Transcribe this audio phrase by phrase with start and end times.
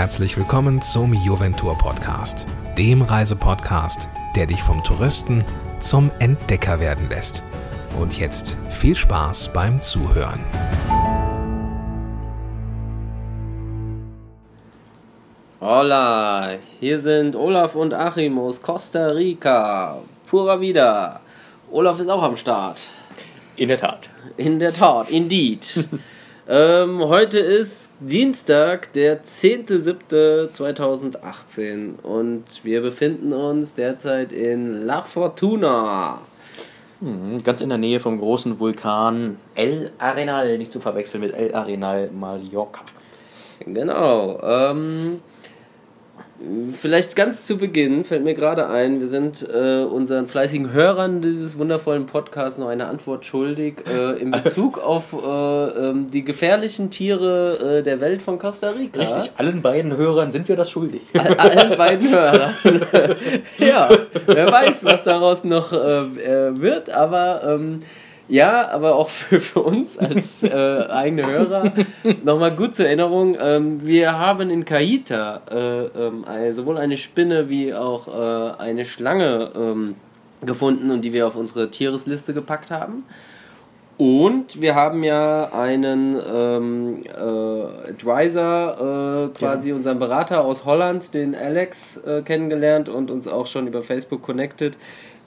[0.00, 2.46] herzlich willkommen zum Juventur Podcast,
[2.78, 5.44] dem Reisepodcast, der dich vom Touristen
[5.80, 7.42] zum Entdecker werden lässt.
[8.00, 10.40] Und jetzt viel Spaß beim Zuhören.
[15.60, 19.98] Hola, hier sind Olaf und Achim aus Costa Rica.
[20.26, 21.20] Pura vida.
[21.70, 22.80] Olaf ist auch am Start.
[23.54, 24.08] In der Tat.
[24.38, 25.86] In der Tat, indeed.
[26.50, 36.18] ähm, heute ist Dienstag, der 10.07.2018 und wir befinden uns derzeit in La Fortuna.
[37.00, 41.54] Hm, ganz in der Nähe vom großen Vulkan El Arenal, nicht zu verwechseln mit El
[41.54, 42.80] Arenal Mallorca.
[43.64, 44.40] Genau.
[44.42, 45.20] Ähm,
[46.72, 51.58] Vielleicht ganz zu Beginn fällt mir gerade ein, wir sind äh, unseren fleißigen Hörern dieses
[51.58, 57.80] wundervollen Podcasts noch eine Antwort schuldig äh, in Bezug auf äh, ähm, die gefährlichen Tiere
[57.80, 59.00] äh, der Welt von Costa Rica.
[59.00, 61.02] Richtig, allen beiden Hörern sind wir das schuldig.
[61.12, 62.54] All, allen beiden Hörern.
[63.58, 63.90] ja,
[64.24, 67.80] wer weiß, was daraus noch äh, äh, wird, aber ähm,
[68.30, 71.72] ja, aber auch für, für uns als äh, eigene Hörer
[72.24, 73.36] nochmal gut zur Erinnerung.
[73.38, 79.50] Ähm, wir haben in Kaita äh, ähm, sowohl eine Spinne wie auch äh, eine Schlange
[79.56, 79.96] ähm,
[80.46, 83.04] gefunden und die wir auf unsere Tieresliste gepackt haben.
[84.00, 89.76] Und wir haben ja einen ähm, äh, Dreiser, äh, quasi ja.
[89.76, 94.78] unseren Berater aus Holland, den Alex, äh, kennengelernt und uns auch schon über Facebook connected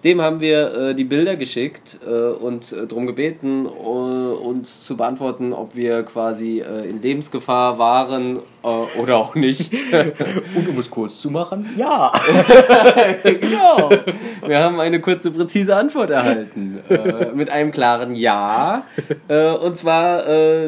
[0.04, 4.98] dem haben wir äh, die Bilder geschickt äh, und äh, darum gebeten, äh, uns zu
[4.98, 9.74] beantworten, ob wir quasi äh, in Lebensgefahr waren oder auch nicht.
[10.56, 12.12] und um es kurz zu machen, ja.
[13.24, 13.90] genau.
[14.46, 16.80] Wir haben eine kurze, präzise Antwort erhalten.
[17.36, 18.84] mit einem klaren Ja.
[19.62, 20.24] und zwar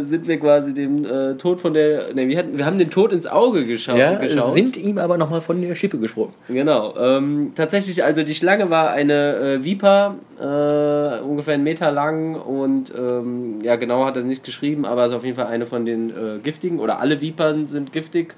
[0.05, 2.13] sind wir quasi dem Tod von der.
[2.13, 3.97] Ne, wir, hatten, wir haben den Tod ins Auge geschaut.
[3.97, 4.53] Ja, geschaut.
[4.53, 6.33] sind ihm aber nochmal von der Schippe gesprungen.
[6.47, 6.95] Genau.
[6.97, 12.93] Ähm, tatsächlich, also die Schlange war eine äh, Viper, äh, ungefähr einen Meter lang und
[12.97, 16.09] ähm, ja, genau hat er nicht geschrieben, aber ist auf jeden Fall eine von den
[16.09, 18.35] äh, giftigen oder alle Vipern sind giftig.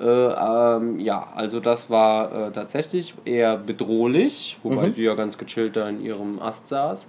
[0.00, 4.94] Äh, ähm, ja, also das war äh, tatsächlich eher bedrohlich, wobei mhm.
[4.94, 7.08] sie ja ganz gechillt da in ihrem Ast saß.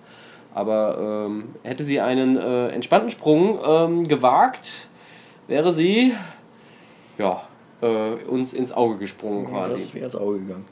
[0.54, 4.90] Aber ähm, hätte sie einen äh, entspannten Sprung ähm, gewagt,
[5.48, 6.14] wäre sie
[7.18, 7.42] ja
[7.82, 9.72] äh, uns ins Auge gesprungen quasi.
[9.72, 10.66] Das wäre ins Auge gegangen.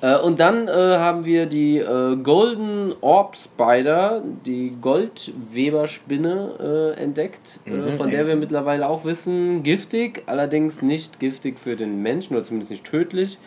[0.00, 0.18] Ja.
[0.18, 7.60] Äh, und dann äh, haben wir die äh, Golden Orb Spider, die Goldweberspinne äh, entdeckt,
[7.66, 7.92] äh, mhm.
[7.92, 12.70] von der wir mittlerweile auch wissen, giftig, allerdings nicht giftig für den Menschen oder zumindest
[12.70, 13.38] nicht tödlich.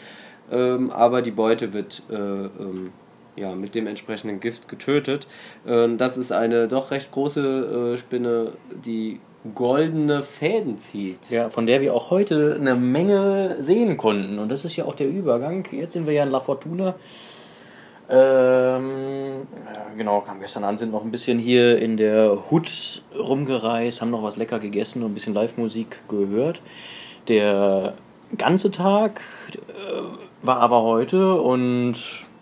[0.51, 2.91] Ähm, aber die Beute wird ähm,
[3.35, 5.27] ja, mit dem entsprechenden Gift getötet.
[5.65, 8.51] Ähm, das ist eine doch recht große Spinne,
[8.85, 9.19] die
[9.53, 11.29] goldene Fäden zieht.
[11.29, 14.39] Ja, von der wir auch heute eine Menge sehen konnten.
[14.39, 15.67] Und das ist ja auch der Übergang.
[15.71, 16.95] Jetzt sind wir ja in La Fortuna.
[18.07, 19.47] Ähm,
[19.97, 24.21] genau, kam gestern an, sind noch ein bisschen hier in der Hut rumgereist, haben noch
[24.21, 26.61] was lecker gegessen und ein bisschen Live-Musik gehört.
[27.27, 27.95] Der
[28.37, 31.95] ganze Tag äh, war aber heute und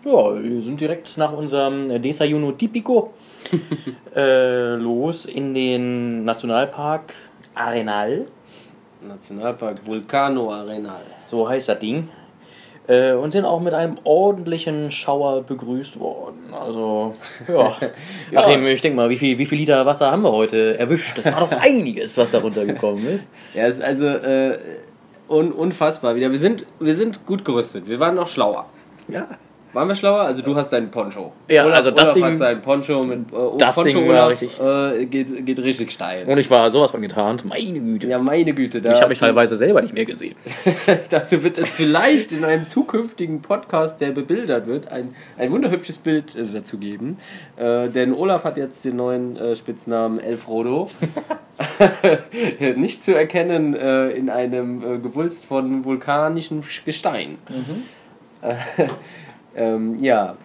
[0.04, 3.14] ja, wir sind direkt nach unserem Desayuno Tipico
[4.16, 7.14] äh, los in den Nationalpark
[7.54, 8.26] Arenal.
[9.06, 11.02] Nationalpark Vulcano Arenal.
[11.26, 12.08] So heißt das Ding.
[12.86, 16.52] Äh, und sind auch mit einem ordentlichen Schauer begrüßt worden.
[16.52, 17.14] Also,
[17.48, 17.74] ja.
[18.30, 18.40] ja.
[18.40, 21.16] Achim, ich denke mal, wie viel, wie viel Liter Wasser haben wir heute erwischt?
[21.16, 23.26] Das war doch einiges, was da runtergekommen ist.
[23.54, 24.58] Ja, ist also äh,
[25.28, 26.30] un unfassbar wieder.
[26.30, 27.88] Wir sind, wir sind gut gerüstet.
[27.88, 28.66] Wir waren noch schlauer.
[29.08, 29.28] Ja.
[29.74, 30.20] Waren wir schlauer?
[30.20, 31.32] Also du hast deinen Poncho.
[31.48, 34.28] Ja, Olaf, also das Olaf Ding, hat seinen Poncho mit äh, das Poncho Ding war
[34.28, 34.60] richtig.
[34.60, 36.26] Äh, geht, geht richtig steil.
[36.26, 37.44] Und ich war sowas von getarnt.
[37.44, 38.06] Meine Güte.
[38.06, 38.80] Ja, meine Güte.
[38.80, 40.36] Da ich habe mich teilweise selber nicht mehr gesehen.
[41.10, 46.36] dazu wird es vielleicht in einem zukünftigen Podcast, der bebildert wird, ein, ein wunderhübsches Bild
[46.36, 47.16] äh, dazu geben.
[47.56, 50.88] Äh, denn Olaf hat jetzt den neuen äh, Spitznamen Elfrodo.
[52.76, 57.38] nicht zu erkennen äh, in einem Gewulst von vulkanischem Gestein.
[57.48, 57.84] Mhm.
[59.56, 60.36] Ähm, ja.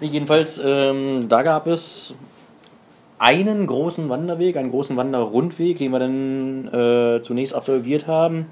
[0.00, 2.14] Jedenfalls, ähm, da gab es
[3.18, 8.46] einen großen Wanderweg, einen großen Wanderrundweg, den wir dann äh, zunächst absolviert haben.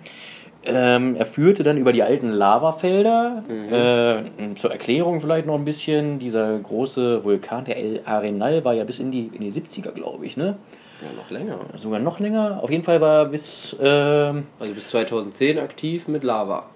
[0.62, 3.42] Ähm, er führte dann über die alten Lavafelder.
[3.48, 3.72] Mhm.
[3.72, 6.18] Äh, zur Erklärung vielleicht noch ein bisschen.
[6.18, 10.26] Dieser große Vulkan, der El Arenal, war ja bis in die, in die 70er, glaube
[10.26, 10.56] ich, ne?
[11.00, 11.58] Ja, noch länger.
[11.76, 12.60] Sogar noch länger.
[12.62, 13.74] Auf jeden Fall war bis.
[13.80, 16.66] Äh, also bis 2010 aktiv mit Lava.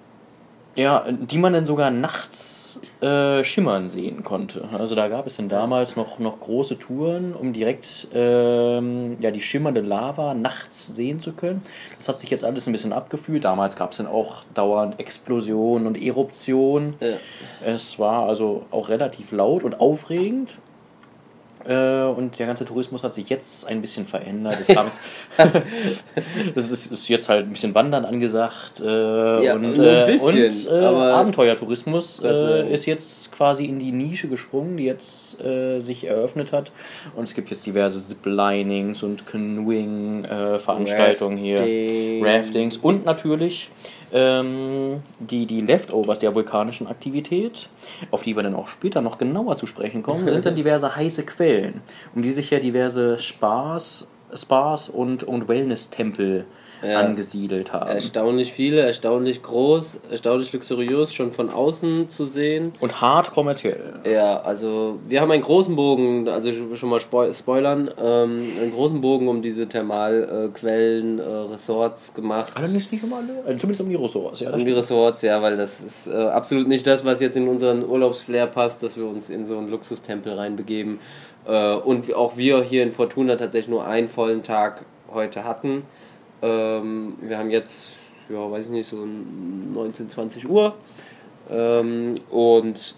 [0.77, 4.69] Ja, die man dann sogar nachts äh, schimmern sehen konnte.
[4.73, 9.41] Also da gab es dann damals noch, noch große Touren, um direkt ähm, ja, die
[9.41, 11.63] schimmernde Lava nachts sehen zu können.
[11.97, 13.45] Das hat sich jetzt alles ein bisschen abgefühlt.
[13.45, 16.97] Damals gab es dann auch dauernd Explosionen und Eruptionen.
[17.01, 17.17] Ja.
[17.65, 20.57] Es war also auch relativ laut und aufregend.
[21.67, 24.59] Äh, und der ganze Tourismus hat sich jetzt ein bisschen verändert.
[24.61, 24.87] Es kam
[26.55, 28.81] das ist, ist jetzt halt ein bisschen Wandern angesagt.
[28.81, 32.71] Äh, Ja, und äh, bisschen, und äh, Abenteuertourismus äh, Dank.
[32.71, 36.71] ist jetzt quasi in die Nische gesprungen, die jetzt äh, sich eröffnet hat.
[37.17, 41.61] Und es gibt jetzt diverse Ziplinings und Canoeing-Veranstaltungen hier.
[41.61, 42.25] Rafting.
[42.25, 43.71] Raftings und natürlich
[44.15, 47.69] ähm, die, die Leftovers der vulkanischen Aktivität,
[48.13, 51.25] auf die wir dann auch später noch genauer zu sprechen kommen, sind dann diverse heiße
[51.25, 51.83] Quellen,
[52.15, 56.47] um die sich ja diverse Spaß, Spas und, und Wellness-Tempel
[56.85, 57.01] Ja.
[57.01, 57.89] angesiedelt haben.
[57.89, 62.73] Erstaunlich viele, erstaunlich groß, erstaunlich luxuriös, schon von außen zu sehen.
[62.81, 63.95] Und hart kommerziell.
[64.11, 68.53] Ja, also wir haben einen großen Bogen, also ich will schon mal spoi- spoilern, ähm,
[68.61, 72.53] einen großen Bogen um diese Thermalquellen, äh, äh, Resorts gemacht.
[72.55, 74.41] Allerdings nicht um alle, äh, zumindest um die Ressorts.
[74.41, 74.73] Ja, Um die.
[74.73, 78.83] Resorts, ja, weil das ist äh, absolut nicht das, was jetzt in unseren Urlaubsflair passt,
[78.83, 80.99] dass wir uns in so einen Luxustempel reinbegeben.
[81.47, 85.83] Äh, und auch wir hier in Fortuna tatsächlich nur einen vollen Tag heute hatten.
[86.45, 87.95] Ähm, wir haben jetzt,
[88.29, 90.75] ja, weiß ich nicht, so 19, 20 Uhr.
[91.51, 92.97] Ähm, und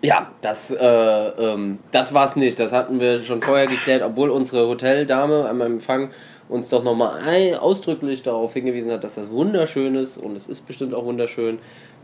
[0.00, 2.60] ja, das, äh, ähm, das war's nicht.
[2.60, 6.10] Das hatten wir schon vorher geklärt, obwohl unsere Hoteldame am Empfang
[6.48, 10.94] uns doch nochmal ausdrücklich darauf hingewiesen hat, dass das wunderschön ist und es ist bestimmt
[10.94, 11.58] auch wunderschön.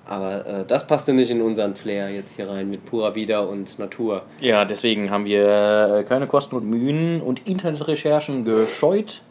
[0.06, 3.78] Aber äh, das passte nicht in unseren Flair jetzt hier rein mit purer Wieder und
[3.78, 4.22] Natur.
[4.40, 9.22] Ja, deswegen haben wir äh, keine Kosten und Mühen und Internetrecherchen gescheut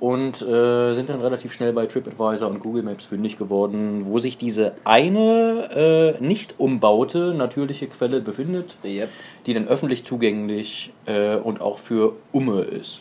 [0.00, 4.36] und äh, sind dann relativ schnell bei TripAdvisor und Google Maps fündig geworden, wo sich
[4.36, 9.08] diese eine äh, nicht umbaute natürliche Quelle befindet, Yep.
[9.46, 13.00] die dann öffentlich zugänglich äh, und auch für Umme ist.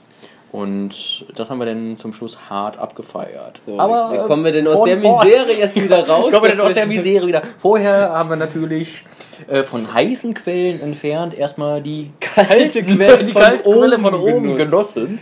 [0.51, 3.59] Und das haben wir dann zum Schluss hart abgefeiert.
[3.65, 6.31] So, wie, wie kommen wir denn aus von der Misere jetzt wieder raus?
[6.31, 7.41] Kommen wir denn aus der Misere wieder?
[7.57, 9.03] Vorher haben wir natürlich
[9.47, 14.13] äh, von heißen Quellen entfernt erstmal die kalte Quelle die von kalte Quelle oben von
[14.13, 14.93] oben genutzt.
[14.93, 15.19] genossen.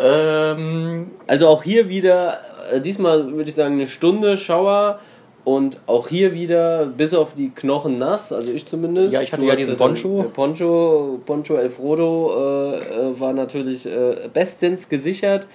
[0.00, 2.38] Ähm, Also auch hier wieder,
[2.72, 5.00] äh, diesmal würde ich sagen eine Stunde Schauer
[5.44, 9.12] und auch hier wieder bis auf die Knochen nass, also ich zumindest.
[9.12, 10.22] Ja, ich hatte Du ja diesen Poncho.
[10.22, 15.46] der Poncho, Poncho Elfrodo äh, äh, war natürlich äh, bestens gesichert.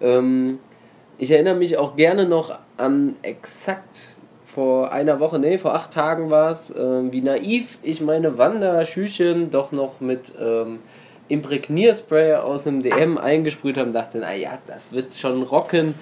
[0.00, 0.58] Ähm,
[1.18, 6.30] ich erinnere mich auch gerne noch an exakt vor einer Woche, nee, vor acht Tagen
[6.30, 10.80] war es, ähm, wie naiv ich meine Wanderschüchen doch noch mit ähm,
[11.32, 15.94] Imprägnierspray aus dem DM eingesprüht habe und dachte, naja, das wird schon rocken.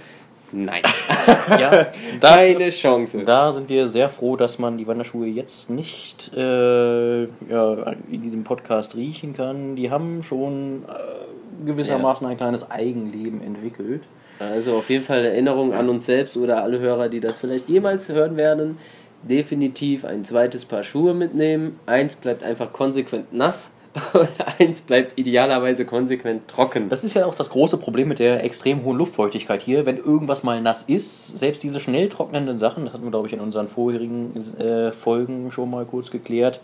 [0.50, 0.82] Nein,
[1.50, 1.86] ja,
[2.20, 3.22] keine Chance.
[3.24, 8.42] Da sind wir sehr froh, dass man die Wanderschuhe jetzt nicht äh, ja, in diesem
[8.42, 9.76] Podcast riechen kann.
[9.76, 14.08] Die haben schon äh, gewissermaßen ein kleines Eigenleben entwickelt.
[14.40, 18.08] Also auf jeden Fall Erinnerung an uns selbst oder alle Hörer, die das vielleicht jemals
[18.08, 18.78] hören werden.
[19.22, 21.78] Definitiv ein zweites Paar Schuhe mitnehmen.
[21.86, 23.70] Eins bleibt einfach konsequent nass
[24.58, 26.88] eins bleibt idealerweise konsequent trocken.
[26.88, 29.84] Das ist ja auch das große Problem mit der extrem hohen Luftfeuchtigkeit hier.
[29.84, 33.32] Wenn irgendwas mal nass ist, selbst diese schnell trocknenden Sachen, das hatten wir, glaube ich,
[33.32, 36.60] in unseren vorherigen äh, Folgen schon mal kurz geklärt,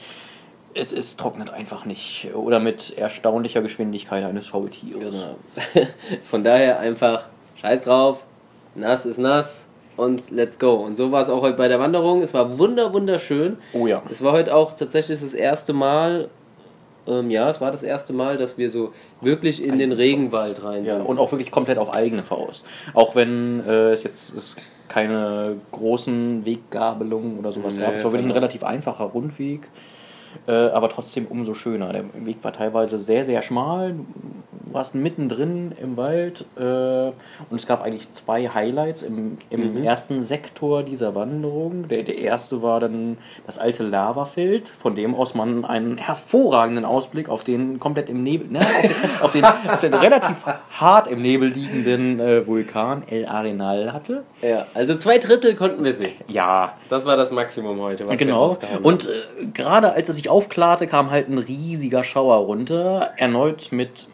[0.75, 2.29] es, es trocknet einfach nicht.
[2.35, 5.29] Oder mit erstaunlicher Geschwindigkeit eines Faultiers.
[5.75, 5.87] Genau.
[6.31, 8.25] Von daher einfach scheiß drauf,
[8.75, 10.75] nass ist nass und let's go.
[10.75, 12.23] Und so war es auch heute bei der Wanderung.
[12.23, 13.57] Es war wunder wunderschön.
[13.73, 14.03] Oh ja.
[14.11, 16.29] Es war heute auch tatsächlich das erste Mal,
[17.07, 20.85] ähm, ja, es war das erste Mal, dass wir so wirklich in den Regenwald rein
[20.85, 21.07] Ja, sind.
[21.07, 22.65] und auch wirklich komplett auf eigene Faust.
[22.95, 24.57] Auch wenn äh, es jetzt es
[24.89, 27.95] keine großen Weggabelungen oder sowas Nee, gab.
[27.95, 28.35] Es war wirklich ein genau.
[28.41, 29.69] relativ einfacher Rundweg,
[30.47, 31.93] äh, aber trotzdem umso schöner.
[31.93, 33.93] Der Weg war teilweise sehr, sehr schmal.
[33.93, 36.63] Du warst mittendrin im Wald äh,
[37.51, 41.89] und es gab eigentlich zwei Highlights im, im ersten Sektor dieser Wanderung.
[41.89, 43.17] Der, der erste war dann
[43.47, 48.49] das alte Lavafeld, von dem aus man einen hervorragenden Ausblick auf den komplett im Nebel,
[48.51, 48.61] ne,
[49.23, 50.45] auf, den, auf, den, auf den relativ
[50.79, 54.25] hart im Nebel liegenden äh, Vulkan El Arenal hatte.
[54.43, 56.17] ja, also zwei Drittel konnten wir sehen.
[56.29, 58.05] Ja, Das war das Maximum heute.
[58.05, 58.59] Genau.
[58.83, 64.09] Und äh, gerade als es sich aufklarte, kam halt ein riesiger Schauer runter, erneut mit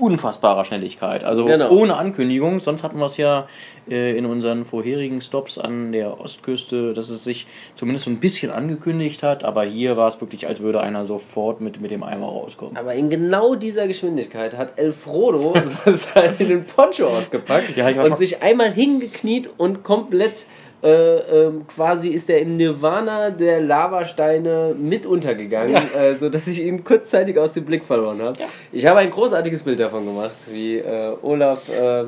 [0.00, 1.24] unfassbarer Schnelligkeit.
[1.24, 1.70] Also Genau.
[1.70, 2.58] ohne Ankündigung.
[2.58, 3.46] Sonst hatten wir es ja
[3.88, 8.50] äh, in unseren vorherigen Stops an der Ostküste, dass es sich zumindest so ein bisschen
[8.50, 9.44] angekündigt hat.
[9.44, 12.76] Aber hier war es wirklich, als würde einer sofort mit, mit dem Eimer rauskommen.
[12.76, 15.52] Aber in genau dieser Geschwindigkeit hat El Frodo
[15.84, 20.46] seinen Poncho ausgepackt Ja, und sich einmal hingekniet und komplett
[20.82, 26.00] äh, ähm, quasi ist er im Nirvana der Lavasteine mit untergegangen, ja.
[26.00, 28.40] äh, sodass ich ihn kurzzeitig aus dem Blick verloren habe.
[28.40, 28.46] Ja.
[28.72, 32.04] Ich habe ein großartiges Bild davon gemacht, wie äh, Olaf äh,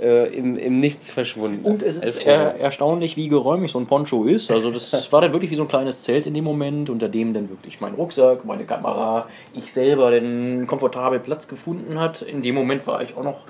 [0.00, 1.64] äh, im, im Nichts verschwunden.
[1.64, 4.50] Und es ist er, erstaunlich, wie geräumig so ein Poncho ist.
[4.50, 7.32] Also das war dann wirklich wie so ein kleines Zelt in dem Moment, unter dem
[7.32, 12.22] dann wirklich mein Rucksack, meine Kamera, ich selber den komfortabel Platz gefunden hat.
[12.22, 13.44] In dem Moment war ich auch noch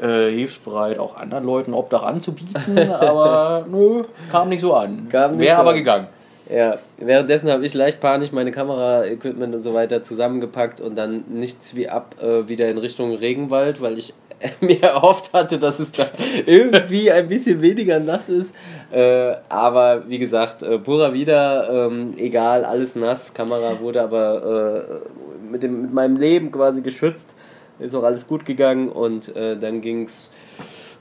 [0.00, 5.08] äh, hilfsbereit, auch anderen Leuten Obdach anzubieten, aber nö, kam nicht so an.
[5.10, 6.08] Wäre so aber gegangen.
[6.50, 11.74] Ja, währenddessen habe ich leicht panisch meine Kamera-Equipment und so weiter zusammengepackt und dann nichts
[11.74, 14.12] wie ab äh, wieder in Richtung Regenwald, weil ich
[14.60, 16.06] mir erhofft hatte, dass es da
[16.46, 18.54] irgendwie ein bisschen weniger nass ist.
[18.92, 23.32] Äh, aber wie gesagt, äh, purer wieder, ähm, egal, alles nass.
[23.32, 27.30] Kamera wurde aber äh, mit, dem, mit meinem Leben quasi geschützt
[27.78, 30.30] ist auch alles gut gegangen und äh, dann ging es,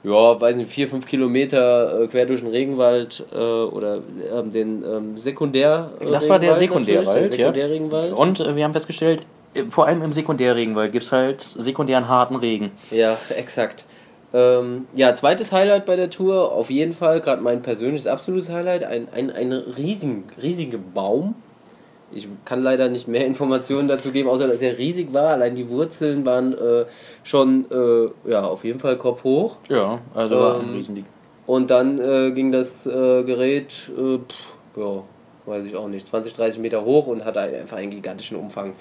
[0.03, 3.99] ja, weiß nicht, vier, fünf Kilometer äh, quer durch den Regenwald äh, oder
[4.33, 5.91] ähm, den ähm, Sekundär.
[6.11, 8.11] das war der Sekundärwald, Sekundärregenwald.
[8.11, 8.15] Ja.
[8.15, 12.35] Und äh, wir haben festgestellt, äh, vor allem im Sekundärregenwald gibt es halt sekundären harten
[12.35, 12.71] Regen.
[12.91, 13.85] Ja, exakt.
[14.33, 18.83] Ähm, ja, zweites Highlight bei der Tour, auf jeden Fall, gerade mein persönliches absolutes Highlight,
[18.83, 21.35] ein, ein, ein riesigen, riesiger Baum
[22.15, 25.29] ich kann leider nicht mehr Informationen dazu geben, außer dass er riesig war.
[25.29, 26.85] Allein die Wurzeln waren äh,
[27.23, 29.57] schon äh, ja, auf jeden Fall Kopf hoch.
[29.69, 31.05] Ja, also ähm, ein Riesending.
[31.45, 35.03] Und dann äh, ging das äh, Gerät, äh, pff, ja,
[35.45, 38.73] weiß ich auch nicht, 20, 30 Meter hoch und hatte einfach einen gigantischen Umfang.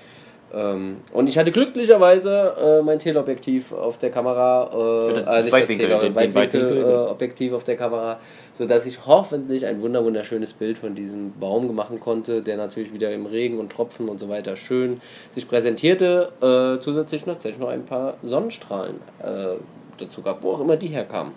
[0.53, 5.89] Ähm, und ich hatte glücklicherweise äh, mein Teleobjektiv auf der Kamera, äh, also nicht Weitwinkel,
[5.89, 8.21] das Tele Weitwinkel-Objektiv äh, auf der Kamera,
[8.53, 13.27] sodass ich hoffentlich ein wunderschönes Bild von diesem Baum machen konnte, der natürlich wieder im
[13.27, 16.33] Regen und Tropfen und so weiter schön sich präsentierte.
[16.41, 19.55] Äh, zusätzlich noch, noch ein paar Sonnenstrahlen äh,
[19.99, 21.33] dazu gab, wo auch immer die herkamen.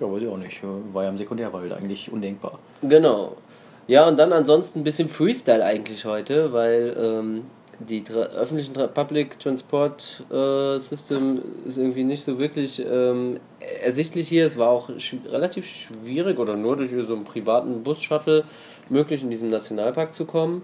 [0.00, 0.60] Ja, weiß ich auch nicht.
[0.92, 2.58] War ja im Sekundärwald eigentlich undenkbar.
[2.82, 3.36] Genau.
[3.86, 7.42] Ja, und dann ansonsten ein bisschen Freestyle eigentlich heute, weil ähm,
[7.86, 13.38] die öffentlichen Public Transport äh, System ist irgendwie nicht so wirklich ähm,
[13.82, 14.46] ersichtlich hier.
[14.46, 18.44] Es war auch sch relativ schwierig oder nur durch so einen privaten Bus-Shuttle
[18.88, 20.62] möglich, in diesen Nationalpark zu kommen.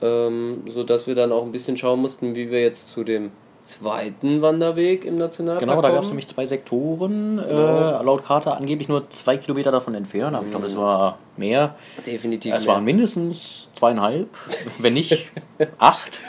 [0.00, 3.30] Ähm, so dass wir dann auch ein bisschen schauen mussten, wie wir jetzt zu dem
[3.64, 5.60] zweiten Wanderweg im Nationalpark.
[5.60, 8.00] Genau, da gab es nämlich zwei Sektoren, genau.
[8.00, 11.76] äh, laut Karte angeblich nur zwei Kilometer davon entfernt, aber ich glaube, es war mehr.
[12.04, 12.54] Definitiv.
[12.54, 12.74] Es mehr.
[12.74, 14.28] waren mindestens zweieinhalb,
[14.78, 15.30] wenn nicht
[15.78, 16.20] acht.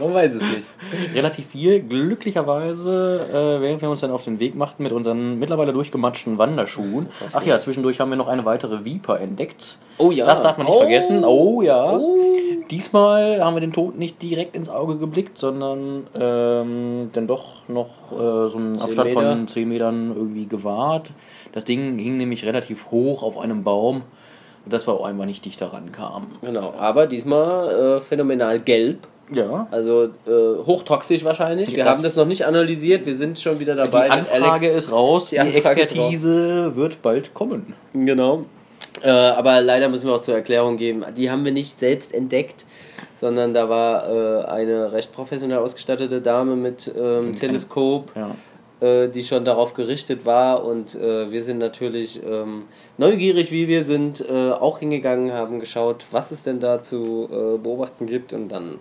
[0.00, 0.68] Man weiß es nicht.
[1.14, 1.80] Relativ viel.
[1.80, 7.08] Glücklicherweise, äh, während wir uns dann auf den Weg machten mit unseren mittlerweile durchgematschten Wanderschuhen.
[7.32, 9.78] Ach ja, zwischendurch haben wir noch eine weitere Viper entdeckt.
[9.98, 10.26] Oh ja.
[10.26, 10.80] Das darf man nicht oh.
[10.80, 11.24] vergessen.
[11.24, 11.96] Oh ja.
[11.96, 12.18] Oh.
[12.70, 17.88] Diesmal haben wir den Tod nicht direkt ins Auge geblickt, sondern ähm, dann doch noch
[18.12, 19.20] äh, so einen Abstand Meter.
[19.20, 21.10] von 10 Metern irgendwie gewahrt.
[21.52, 24.02] Das Ding hing nämlich relativ hoch auf einem Baum,
[24.66, 26.28] dass wir auch einfach nicht dichter rankamen.
[26.42, 29.06] Genau, aber diesmal äh, phänomenal gelb.
[29.34, 29.66] Ja.
[29.70, 31.74] Also äh, hochtoxisch wahrscheinlich.
[31.74, 33.06] Wir das haben das noch nicht analysiert.
[33.06, 34.06] Wir sind schon wieder dabei.
[34.06, 35.30] Die Anfrage ist raus.
[35.30, 36.76] Die, die Expertise raus.
[36.76, 37.74] wird bald kommen.
[37.94, 38.44] Genau.
[39.00, 42.66] Äh, aber leider müssen wir auch zur Erklärung geben, die haben wir nicht selbst entdeckt,
[43.16, 48.86] sondern da war äh, eine recht professionell ausgestattete Dame mit ähm, Teleskop, ja.
[48.86, 52.64] äh, die schon darauf gerichtet war und äh, wir sind natürlich ähm,
[52.98, 57.58] neugierig, wie wir sind, äh, auch hingegangen, haben geschaut, was es denn da zu äh,
[57.58, 58.78] beobachten gibt und dann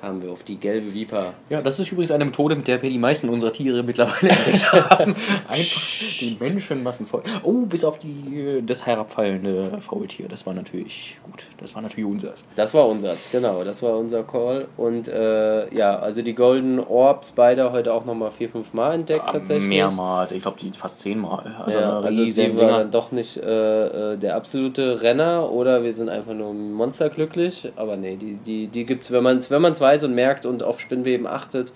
[0.00, 1.34] kamen wir auf die gelbe Viper.
[1.50, 4.72] Ja, das ist übrigens eine Methode, mit der wir die meisten unserer Tiere mittlerweile entdeckt
[4.72, 5.14] haben.
[5.48, 5.82] Einfach
[6.20, 7.22] die Menschenmassen voll.
[7.42, 10.28] Oh, bis auf die, das herabfallende Faultier.
[10.28, 11.44] Das war natürlich gut.
[11.58, 12.44] Das war natürlich unseres.
[12.54, 13.64] Das war unseres, genau.
[13.64, 14.68] Das war unser Call.
[14.76, 19.26] Und äh, ja, also die Golden Orbs beide heute auch nochmal vier, fünf Mal entdeckt
[19.26, 19.68] ja, tatsächlich.
[19.68, 20.32] Mehrmals.
[20.32, 21.56] Ich glaube, die fast zehnmal.
[21.64, 25.92] Also, ja, also die war dann doch nicht äh, äh, der absolute Renner oder wir
[25.92, 27.72] sind einfach nur monsterglücklich.
[27.76, 30.62] Aber nee, die, die, die gibt es, wenn man es wenn weiß und merkt und
[30.62, 31.72] auf Spinnweben achtet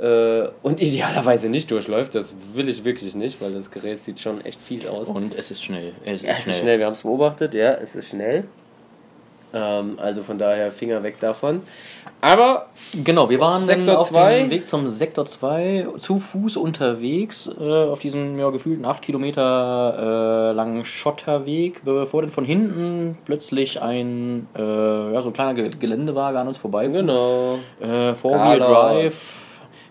[0.00, 2.14] äh, und idealerweise nicht durchläuft.
[2.14, 5.08] Das will ich wirklich nicht, weil das Gerät sieht schon echt fies aus.
[5.08, 5.92] Und es ist schnell.
[6.04, 6.54] Es ist, ja, es schnell.
[6.54, 6.78] ist schnell.
[6.78, 8.44] Wir haben es beobachtet, ja, es ist schnell.
[9.52, 11.62] Ähm, also von daher Finger weg davon.
[12.20, 12.66] Aber
[13.04, 18.00] genau, wir waren Sektor auf dem Weg zum Sektor 2 zu Fuß unterwegs äh, auf
[18.00, 25.12] diesem ja, gefühlten 8 Kilometer äh, langen Schotterweg, bevor dann von hinten plötzlich ein äh,
[25.12, 26.88] ja, so ein kleiner Geländewagen an uns vorbei.
[26.88, 27.58] Genau.
[27.80, 29.34] Äh, Four-Wheel Drive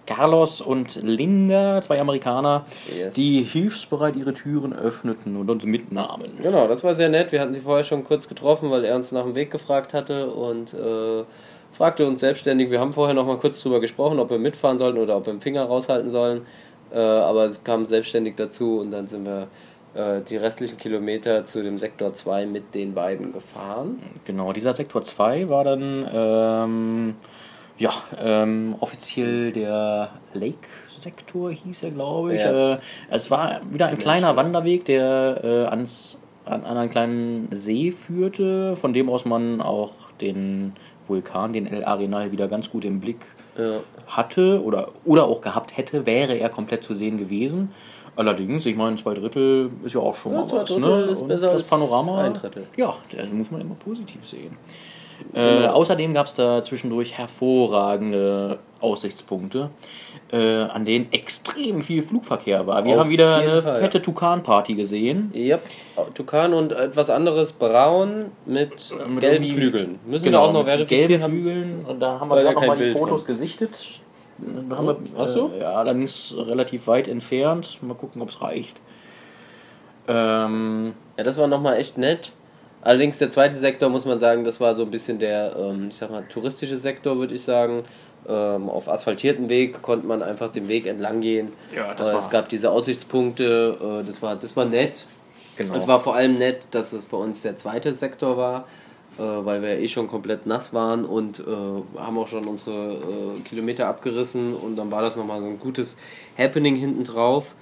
[0.08, 3.14] Carlos und Linda, zwei Amerikaner, yes.
[3.14, 6.32] die hilfsbereit ihre Türen öffneten und uns mitnahmen.
[6.42, 7.32] Genau, das war sehr nett.
[7.32, 10.32] Wir hatten sie vorher schon kurz getroffen, weil er uns nach dem Weg gefragt hatte
[10.32, 11.24] und äh,
[11.74, 12.72] fragte uns selbstständig.
[12.72, 15.34] Wir haben vorher noch mal kurz drüber gesprochen, ob wir mitfahren sollten oder ob wir
[15.34, 16.48] den Finger raushalten sollen.
[16.92, 19.48] Äh, aber es kam selbstständig dazu und dann sind wir
[19.94, 24.02] äh, die restlichen Kilometer zu dem Sektor 2 mit den beiden gefahren.
[24.26, 27.16] Genau, dieser Sektor 2 war dann ähm,
[27.78, 32.42] ja, ähm, offiziell der Lake-Sektor, hieß er, glaube ich.
[32.42, 32.74] Ja.
[32.74, 32.78] Äh,
[33.10, 38.76] es war wieder ein kleiner Wanderweg, der äh, ans, an, an einen kleinen See führte,
[38.76, 39.92] von dem aus man auch
[40.22, 40.74] den
[41.08, 43.26] Vulkan, den El Arenal, wieder ganz gut im Blick
[43.58, 43.80] Ja.
[44.08, 47.72] hatte oder, oder auch gehabt hätte, wäre er komplett zu sehen gewesen.
[48.16, 50.70] Allerdings, ich meine, zwei Drittel ist ja auch schon Ja, mal was.
[50.70, 51.12] Drittel Ne?
[51.12, 52.22] ist besser das als Panorama.
[52.24, 52.66] ein Drittel.
[52.76, 54.58] Ja, das muss man immer positiv sehen.
[55.34, 59.70] Äh, außerdem gab es da zwischendurch hervorragende Aussichtspunkte,
[60.32, 62.84] äh, an denen extrem viel Flugverkehr war.
[62.86, 65.32] Wir Auf haben wieder eine Fall, fette Tukan-Party gesehen.
[65.36, 65.62] Yep.
[66.14, 70.00] Tukan und etwas anderes braun mit, Mit gelben Flügeln.
[70.06, 71.08] Müssen Genau, wir auch noch mit verifizieren.
[71.08, 71.86] gelben haben- Flügeln.
[71.88, 73.28] Und da haben wir gerade noch mal kein die Fotos von.
[73.28, 73.86] gesichtet.
[74.70, 75.50] Da haben wir, Hast du?
[75.50, 77.80] Äh, ja, allerdings relativ weit entfernt.
[77.82, 78.80] Mal gucken, ob es reicht.
[80.08, 82.32] Ähm, Ja, das war nochmal echt nett.
[82.88, 85.96] Allerdings der zweite Sektor, muss man sagen, das war so ein bisschen der, ähm, ich
[85.96, 87.84] sag mal, touristische Sektor, würde ich sagen.
[88.30, 91.52] Ähm, auf asphaltiertem Weg konnte man einfach den Weg entlang gehen.
[91.76, 95.06] Ja, das äh, war- Es gab diese Aussichtspunkte, äh, das, war, das war nett.
[95.58, 95.76] genau.
[95.76, 98.66] Es war vor allem nett, dass es für uns der zweite Sektor war,
[99.18, 101.44] äh, weil wir eh schon komplett nass waren und äh,
[102.00, 105.98] haben auch schon unsere äh, Kilometer abgerissen und dann war das nochmal so ein gutes
[106.38, 107.54] Happening hinten drauf.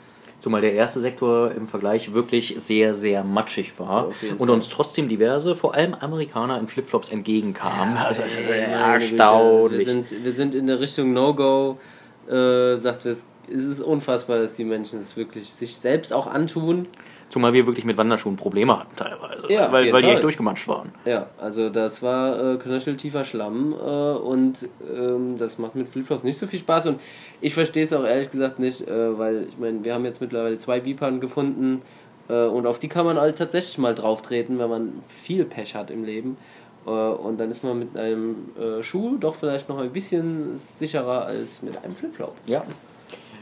[0.41, 5.55] Zumal der erste Sektor im Vergleich wirklich sehr, sehr matschig war und uns trotzdem diverse,
[5.55, 7.97] vor allem Amerikaner in Flipflops entgegenkamen.
[7.97, 9.79] also Ey, meine Güte, erstaunlich.
[9.79, 11.79] Wir sind, wir sind in der Richtung No-Go,
[12.27, 16.87] äh, sagt es es ist unfassbar, dass die Menschen es wirklich sich selbst auch antun.
[17.29, 20.67] Zumal wir wirklich mit Wanderschuhen Probleme hatten teilweise, Ja, auf weil, weil die echt durchgemanscht
[20.67, 20.91] waren.
[21.05, 26.37] Ja, also das war äh, knöcheltiefer Schlamm äh, und ähm, das macht mit Flipflops nicht
[26.37, 27.01] so viel Spaß und
[27.41, 30.57] ich verstehe es auch ehrlich gesagt nicht, äh, weil ich meine, wir haben jetzt mittlerweile
[30.57, 31.81] zwei Vipern gefunden
[32.29, 35.75] äh, und auf die kann man halt tatsächlich mal drauf treten, wenn man viel Pech
[35.75, 36.37] hat im Leben.
[36.85, 41.25] Äh, und dann ist man mit einem äh, Schuh doch vielleicht noch ein bisschen sicherer
[41.25, 42.35] als mit einem Flipflop.
[42.47, 42.63] Ja.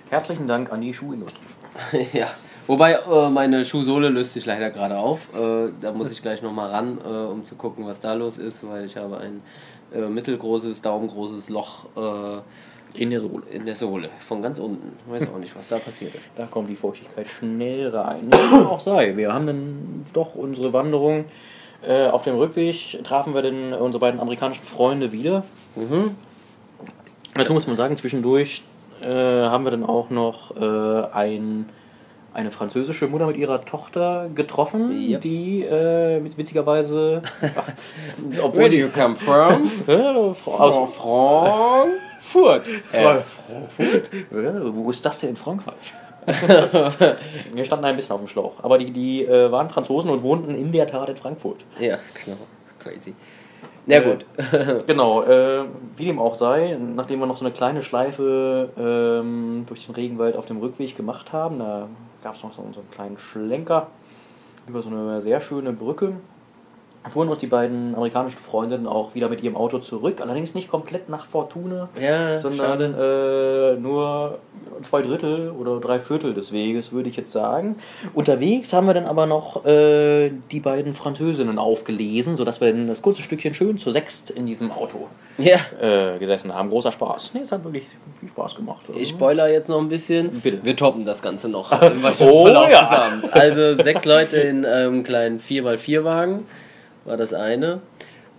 [0.10, 1.42] Herzlichen Dank an die Schuhindustrie.
[2.13, 2.28] ja,
[2.67, 5.29] wobei äh, meine Schuhsohle löst sich leider gerade auf.
[5.36, 8.67] Äh, da muss ich gleich nochmal ran, äh, um zu gucken, was da los ist,
[8.67, 9.41] weil ich habe ein
[9.93, 12.41] äh, mittelgroßes, daumengroßes Loch äh,
[13.02, 13.43] In der Sohle.
[13.52, 14.97] in der Sohle, von ganz unten.
[15.06, 16.32] Ich weiß auch nicht, was da passiert ist.
[16.36, 18.30] Da kommt die Feuchtigkeit schnell rein.
[18.67, 19.15] Auch sei.
[19.17, 21.26] Wir haben dann doch unsere Wanderung.
[21.86, 25.43] Äh, auf dem Rückweg trafen wir dann unsere beiden amerikanischen Freunde wieder.
[25.76, 26.15] Mhm.
[27.36, 28.63] Dazu muss man sagen, zwischendurch
[29.02, 31.67] haben wir dann auch noch ein,
[32.34, 35.22] eine französische Mutter mit ihrer Tochter getroffen, Yep.
[35.22, 37.22] die äh, witz- witzigerweise,
[38.41, 39.69] obwohl Where do you come from?
[39.88, 40.38] äh, aus,
[40.96, 42.67] Frankfurt.
[42.93, 45.93] Äh, Ja, wo ist das denn in Frankreich?
[47.54, 48.54] Wir standen ein bisschen auf dem Schlauch.
[48.63, 51.65] Aber die, die äh, waren Franzosen und wohnten in der Tat in Frankfurt.
[51.80, 52.38] ja, genau.
[52.80, 53.13] Crazy.
[53.86, 54.26] Na gut.
[54.88, 55.65] Genau, äh,
[55.98, 60.38] wie dem auch sei, nachdem wir noch so eine kleine Schleife ähm, durch den Regenwald
[60.38, 61.88] auf dem Rückweg gemacht haben, da
[62.24, 63.88] gab es noch so, einen kleinen Schlenker
[64.68, 66.14] über so eine sehr schöne Brücke.
[67.10, 71.10] Fuhren uns die beiden amerikanischen Freundinnen auch wieder mit ihrem Auto zurück, allerdings nicht komplett
[71.10, 74.39] nach Fortuna, Ja, sondern äh, nur
[74.84, 77.76] zwei Drittel oder drei Viertel des Weges, würde ich jetzt sagen.
[78.13, 83.02] Unterwegs haben wir dann aber noch äh, die beiden Französinnen aufgelesen, sodass wir dann das
[83.02, 85.58] kurze Stückchen schön zu sechst in diesem Auto Ja.
[85.82, 86.70] äh, gesessen haben.
[86.70, 87.32] Großer Spaß.
[87.34, 87.86] Nee, es hat wirklich
[88.20, 88.86] viel Spaß gemacht.
[88.96, 90.30] Ich spoiler jetzt noch ein bisschen.
[90.42, 90.60] Bitte.
[90.63, 92.82] Wir toppen das Ganze noch im Oh, Verlauf ja.
[92.89, 93.30] des Abends.
[93.30, 96.46] Also sechs Leute in einem kleinen 4x4-Wagen
[97.06, 97.82] war das eine.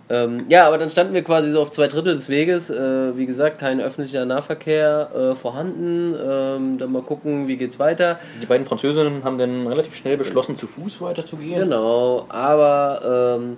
[0.07, 2.69] Ähm, ja, aber dann standen wir quasi so auf zwei Drittel des Weges.
[2.69, 6.13] Äh, wie gesagt, kein öffentlicher Nahverkehr äh, vorhanden.
[6.13, 8.19] Ähm, dann mal gucken, wie geht's weiter.
[8.41, 11.61] Die beiden Französinnen haben dann relativ schnell beschlossen, zu Fuß weiterzugehen.
[11.61, 13.57] Genau, aber ähm,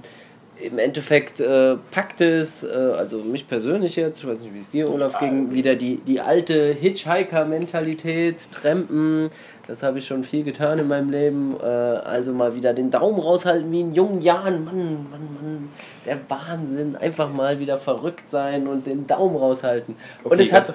[0.62, 4.70] im Endeffekt äh, packt es, äh, also mich persönlich jetzt, ich weiß nicht, wie es
[4.70, 9.30] dir, Olaf, ging, wieder die, die alte Hitchhiker-Mentalität, Trampen.
[9.68, 11.58] Das habe ich schon viel getan in meinem Leben.
[11.60, 14.64] Äh, also mal wieder den Daumen raushalten wie in jungen Jahren.
[14.64, 15.70] Mann, Mann, Mann,
[16.06, 16.96] der Wahnsinn.
[16.96, 19.96] Einfach mal wieder verrückt sein und den Daumen raushalten.
[20.24, 20.74] und Okay, es hat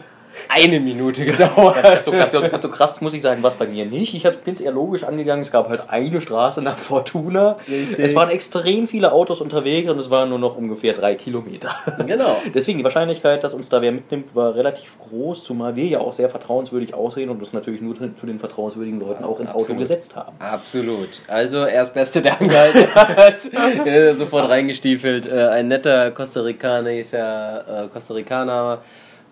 [0.49, 1.83] eine Minute gedauert.
[1.83, 4.15] Ganz so, ganz, so, ganz so krass muss ich sagen, was bei mir nicht.
[4.15, 5.43] Ich bin es eher logisch angegangen.
[5.43, 7.59] Es gab halt eine Straße nach Fortuna.
[7.69, 7.99] Richtig.
[7.99, 11.71] Es waren extrem viele Autos unterwegs und es waren nur noch ungefähr drei Kilometer.
[12.07, 12.37] Genau.
[12.53, 16.13] Deswegen die Wahrscheinlichkeit, dass uns da wer mitnimmt, war relativ groß, zumal wir ja auch
[16.13, 19.81] sehr vertrauenswürdig aussehen und uns natürlich nur zu den vertrauenswürdigen Leuten auch ins Auto absolut.
[19.81, 20.37] gesetzt haben.
[20.39, 21.21] Absolut.
[21.29, 23.41] Also erstbeste der angehalten hat.
[24.19, 25.27] Sofort reingestiefelt.
[25.27, 28.83] Äh, Ein netter Costa Ricanischer, äh, Costa Ricaner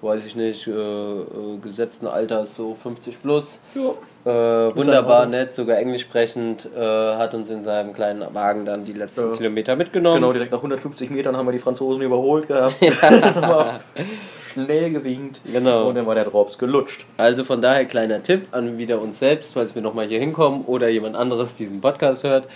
[0.02, 1.24] weiß ich nicht, äh, äh,
[1.62, 3.60] gesetzten Alters, so 50 plus.
[3.74, 3.90] Ja.
[4.22, 8.92] Äh, wunderbar nett, sogar englisch sprechend, äh, hat uns in seinem kleinen Wagen dann die
[8.92, 9.36] letzten Ja.
[9.36, 10.16] Kilometer mitgenommen.
[10.16, 12.76] Genau, direkt nach 150 Metern haben wir die Franzosen überholt gehabt.
[14.52, 15.40] Schnell gewinkt.
[15.50, 15.88] Genau.
[15.88, 17.06] Und dann war der Drops gelutscht.
[17.16, 20.88] Also von daher kleiner Tipp an wieder uns selbst, falls wir nochmal hier hinkommen oder
[20.88, 22.48] jemand anderes diesen Podcast hört.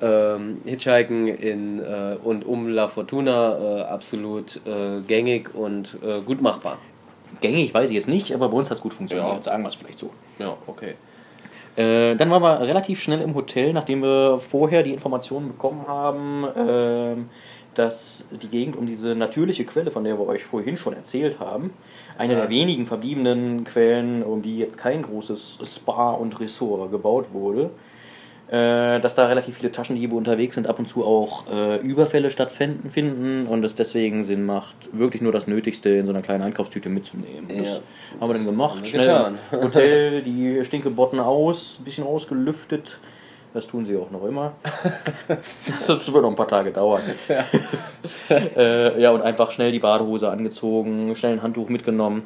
[0.00, 6.40] Ähm, Hitchhiken in äh, und um La Fortuna äh, absolut äh, gängig und äh, gut
[6.42, 6.78] machbar.
[7.42, 9.36] Gängig weiß ich jetzt nicht, aber bei uns hat es gut funktioniert.
[9.36, 9.42] Ja.
[9.42, 10.10] Sagen wir es vielleicht so.
[10.38, 10.94] Ja, okay.
[11.76, 16.46] Äh, dann waren wir relativ schnell im Hotel, nachdem wir vorher die Informationen bekommen haben,
[16.56, 17.30] ähm,
[17.74, 21.72] dass die Gegend um diese natürliche Quelle, von der wir euch vorhin schon erzählt haben,
[22.18, 27.64] eine der wenigen verbliebenen Quellen, um die jetzt kein großes Spa und Ressort gebaut wurde,
[27.64, 27.91] äh,
[29.00, 33.46] dass da relativ viele Taschendiebe unterwegs sind, ab und zu auch äh, Überfälle stattfinden finden
[33.46, 37.48] und es deswegen Sinn macht, wirklich nur das Nötigste in so einer kleinen Einkaufstüte mitzunehmen.
[37.48, 37.80] Das Ja.
[38.20, 38.86] haben wir dann gemacht.
[38.86, 42.98] Schnell Hotel, die Stinkebotten aus, ein bisschen ausgelüftet.
[43.54, 44.52] Das tun sie auch noch immer.
[45.28, 47.02] Das wird noch ein paar Tage dauern.
[47.28, 47.44] Ja,
[48.56, 52.24] äh, ja und einfach schnell die Badehose angezogen, schnell ein Handtuch mitgenommen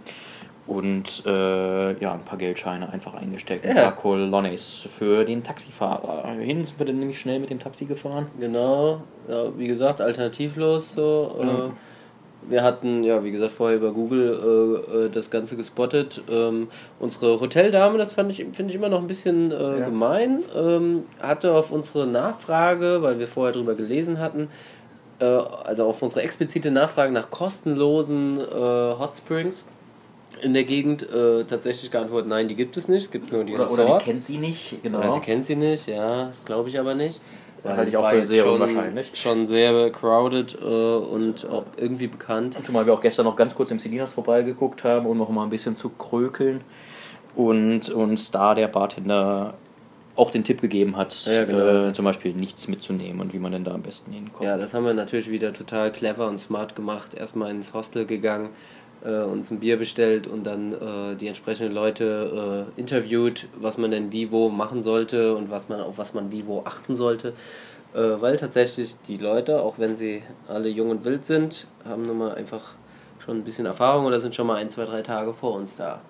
[0.67, 3.65] und äh, ja, ein paar Geldscheine einfach eingesteckt.
[3.65, 3.83] Ein Ja.
[3.85, 6.29] paar Colones für den Taxifahrer.
[6.41, 8.27] Hin sind wir dann nämlich schnell mit dem Taxi gefahren.
[8.41, 11.37] Genau, ja, wie gesagt, alternativlos so.
[11.41, 11.67] Ja.
[11.67, 11.71] Äh,
[12.49, 16.23] wir hatten, ja, wie gesagt, vorher über Google äh, äh, das Ganze gespottet.
[16.31, 16.69] Ähm,
[17.01, 19.85] unsere Hoteldame, das fand ich, finde ich immer noch ein bisschen äh, Ja.
[19.87, 24.49] gemein, ähm, hatte auf unsere Nachfrage, weil wir vorher drüber gelesen hatten,
[25.19, 29.65] äh, also auf unsere explizite Nachfrage nach kostenlosen Hot Springs
[30.43, 33.55] in der Gegend äh, tatsächlich geantwortet, nein, die gibt es nicht, es gibt nur die
[33.55, 33.83] Oder, Resorts.
[33.83, 34.83] oder die kennt sie nicht.
[34.83, 34.99] Genau.
[34.99, 37.21] Oder sie kennt sie nicht, ja, das glaube ich aber nicht.
[37.65, 39.11] Ja, halte ich auch für sehr schon, unwahrscheinlich.
[39.15, 42.57] Schon sehr crowded äh, und auch irgendwie bekannt.
[42.65, 45.51] Zumal wir auch gestern noch ganz kurz im Selinas vorbeigeguckt haben, um noch mal ein
[45.51, 46.61] bisschen zu krökeln.
[47.35, 49.55] Und uns da der Bartender
[50.15, 51.89] auch den Tipp gegeben hat, Ja, genau.
[51.89, 54.45] äh, zum Beispiel nichts mitzunehmen und wie man denn da am besten hinkommt.
[54.45, 57.15] Ja, das haben wir natürlich wieder total clever und smart gemacht.
[57.15, 58.49] Erstmal ins Hostel gegangen,
[59.07, 63.91] äh, uns ein Bier bestellt und dann äh, die entsprechenden Leute äh, interviewt, was man
[63.91, 67.33] denn wie wo machen sollte und was man auf was man wie wo achten sollte.
[67.95, 72.19] Äh, weil tatsächlich die Leute, auch wenn sie alle jung und wild sind, haben nun
[72.19, 72.75] mal einfach
[73.25, 76.01] schon ein bisschen Erfahrung oder sind schon mal ein, zwei, drei Tage vor uns da.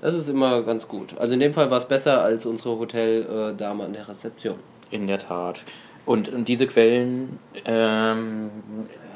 [0.00, 1.14] Das ist immer ganz gut.
[1.18, 4.56] Also in dem Fall war es besser als unsere Hoteldame an der Rezeption.
[4.90, 5.62] In der Tat.
[6.06, 8.50] Und, und diese Quellen, ähm,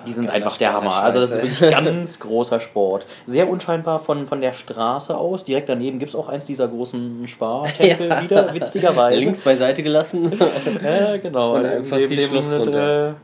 [0.07, 1.03] die sind geiler einfach der Hammer.
[1.03, 3.07] Also das ist wirklich ganz großer Sport.
[3.27, 5.45] Sehr unscheinbar von, von der Straße aus.
[5.45, 8.23] Direkt daneben gibt es auch eins dieser großen Spartempel Ja.
[8.23, 9.19] wieder, witzigerweise.
[9.19, 10.33] Links beiseite gelassen.
[10.85, 11.57] Ja, genau.
[11.57, 13.15] Und einfach die dem, Schlucht äh, runter.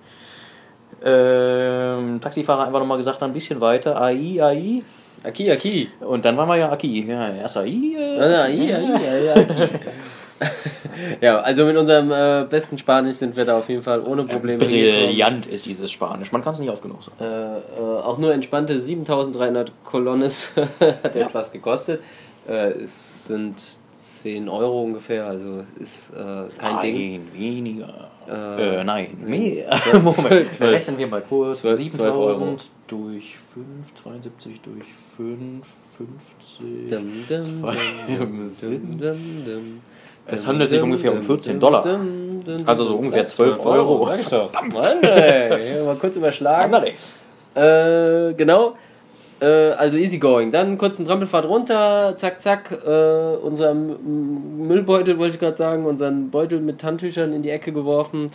[1.05, 4.83] ähm, Taxifahrer einfach nochmal gesagt, ein bisschen weiter, AI, AI.
[5.23, 5.89] Aki, Aki.
[6.01, 7.07] Und dann waren wir ja Aki.
[7.07, 7.67] Ja, erst AI.
[7.67, 8.79] Äh, ja, ja,
[9.19, 9.69] ja, Aki.
[11.21, 14.59] ja, also mit unserem äh, besten Spanisch sind wir da auf jeden Fall ohne Probleme.
[14.65, 16.33] Brillant ist dieses Spanisch.
[16.33, 17.17] Man kann es nicht oft genug sagen.
[17.21, 20.53] Äh, äh, auch nur entspannte 7300 Kolones
[21.03, 22.01] hat der Spaß gekostet.
[22.49, 23.61] Äh, es sind
[23.99, 26.95] 10 Euro ungefähr, also ist äh, kein Ding.
[27.25, 28.11] Nein, weniger.
[28.29, 29.79] Äh, Äh, nein, mehr.
[30.03, 30.73] Moment, zwölf.
[30.73, 31.61] rechnen wir mal kurz.
[31.63, 32.57] Zwölf- 7000 zwölf Euro.
[32.87, 33.67] durch 5,
[34.03, 34.85] 72 durch
[35.17, 35.67] 5,
[35.99, 36.89] 50.
[36.89, 38.91] Dum, dum, dum, dum, Sinn.
[38.99, 39.81] dum, dum.
[40.33, 42.01] Es handelt sich ungefähr um dum, 14 dum, Dollar.
[42.67, 44.07] Also so ungefähr Ja, 12 Euro.
[44.07, 44.53] Sag ich doch.
[44.53, 46.73] Mann, ey, mal kurz überschlagen.
[47.55, 48.75] Äh, genau.
[49.41, 50.51] Äh, also easygoing.
[50.51, 52.71] Dann kurz einen Trampelfahrt runter, zack, zack.
[52.87, 58.31] Äh, unseren Müllbeutel, wollte ich gerade sagen, unseren Beutel mit Handtüchern in die Ecke geworfen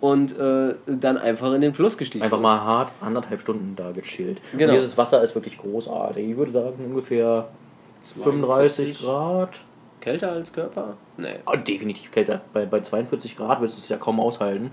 [0.00, 2.24] und äh, dann einfach in den Fluss gestiegen.
[2.24, 4.40] Einfach mal hart anderthalb Stunden da gechillt.
[4.56, 4.72] Genau.
[4.72, 6.30] Und dieses Wasser ist wirklich großartig.
[6.30, 7.48] Ich würde sagen ungefähr
[8.22, 9.50] 35 Grad.
[10.00, 10.94] Kälter als Körper?
[11.16, 11.36] Nee.
[11.46, 12.40] Oh, definitiv kälter.
[12.52, 14.70] Bei, bei 42 Grad würdest du es ja kaum aushalten.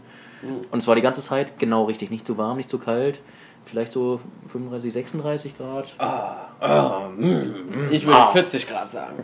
[0.71, 2.11] Und zwar die ganze Zeit genau richtig.
[2.11, 3.19] Nicht zu warm, nicht zu kalt.
[3.65, 5.85] Vielleicht so 35, 36 Grad.
[7.91, 8.27] Ich würde Ah.
[8.31, 9.23] 40 Grad sagen.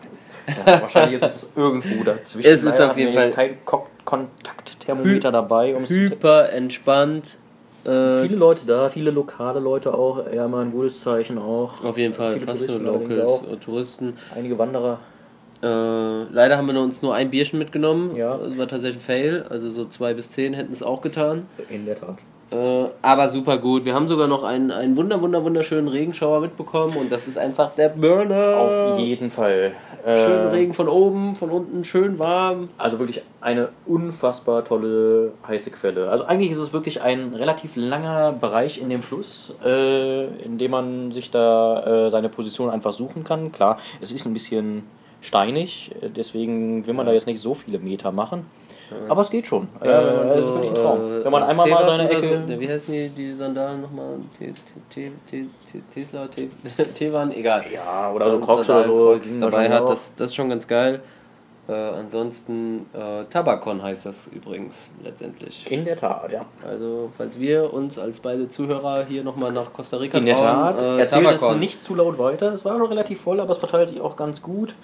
[0.66, 2.48] Ja, wahrscheinlich ist es irgendwo dazwischen.
[2.52, 5.76] Es ist Leider auf jeden Fall- kein Ko Kontaktthermometer dabei.
[5.76, 7.38] Um es zu Hyper entspannt.
[7.86, 10.26] Äh, viele Leute da, viele lokale Leute auch.
[10.28, 11.84] Eher mal ein gutes Zeichen auch.
[11.84, 13.60] auf jeden Fall, Viele fast so Touristen allerdings Locals, auch.
[13.60, 14.18] Touristen.
[14.36, 15.00] Einige Wanderer.
[15.64, 18.16] Äh, leider haben wir uns nur ein Bierchen mitgenommen.
[18.16, 18.38] Ja.
[18.38, 19.46] Das war tatsächlich ein Fail.
[19.50, 21.46] Also so zwei bis zehn hätten es auch getan.
[21.70, 22.18] In der Tat.
[22.52, 23.86] Äh, aber super gut.
[23.86, 27.74] Wir haben sogar noch einen, einen wunder, wunder, wunderschönen Regenschauer mitbekommen und das ist einfach
[27.76, 28.58] der Burner.
[28.58, 29.72] Auf jeden Fall.
[30.04, 32.68] Schön Äh, Regen von oben, von unten, schön warm.
[32.78, 36.10] Also wirklich eine unfassbar tolle heiße Quelle.
[36.10, 40.72] Also eigentlich ist es wirklich ein relativ langer Bereich in dem Fluss, äh, in dem
[40.72, 43.54] man sich da äh, seine Position einfach suchen kann.
[43.54, 44.84] Klar, es ist ein bisschen
[45.24, 48.46] steinig, äh, deswegen will man da jetzt nicht so viele Meter machen.
[49.10, 49.64] Aber es geht schon.
[49.82, 51.00] Äh, wenn man es ist so, wirklich ein Traum.
[51.00, 52.44] äh, Wenn man einmal mal seine Ecke.
[52.48, 54.18] So, wie heißen die, die Sandalen nochmal?
[54.38, 54.54] Te-
[54.90, 56.50] Te- Te- Te- Tesla, Te-
[56.94, 57.64] Tevan, egal.
[57.74, 59.20] Ja, oder so Ähm, Crocs oder so.
[59.40, 61.02] Dabei hat, das, das ist schon ganz geil.
[61.68, 65.66] Äh, ansonsten, äh, Tabakon heißt das übrigens letztendlich.
[65.72, 66.46] In der Tat, ja.
[66.68, 70.82] Also, falls wir uns als beide Zuhörer hier nochmal nach Costa Rica In der Tat.
[70.82, 72.54] äh, Erzählt es nicht zu laut weiter.
[72.54, 74.76] Es war schon relativ voll, aber es verteilt sich auch ganz gut.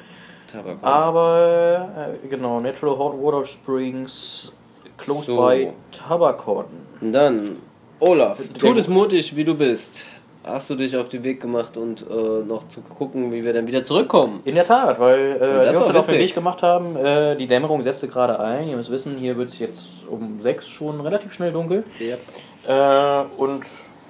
[0.51, 0.83] Tabakon.
[0.83, 1.89] Aber
[2.23, 4.51] äh, genau, Natural Hot Water Springs,
[4.97, 5.37] close So.
[5.37, 6.65] by Tabacon.
[7.01, 7.57] Und dann,
[7.99, 10.05] Olaf, todesmutig wie du bist,
[10.43, 13.67] hast du dich auf den Weg gemacht und äh, noch zu gucken, wie wir dann
[13.67, 14.41] wieder zurückkommen.
[14.45, 16.19] In der Tat, weil äh, das wir uns auf den.
[16.19, 18.67] Weg gemacht haben, äh, die Dämmerung setzte gerade ein.
[18.69, 21.83] Ihr müsst wissen, hier wird es jetzt um sechs schon relativ schnell dunkel.
[21.99, 22.15] Ja.
[22.67, 23.63] Äh, und